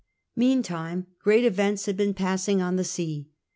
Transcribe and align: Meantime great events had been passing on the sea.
Meantime 0.35 1.05
great 1.23 1.43
events 1.45 1.85
had 1.85 1.95
been 1.95 2.15
passing 2.15 2.59
on 2.59 2.75
the 2.75 2.83
sea. 2.83 3.29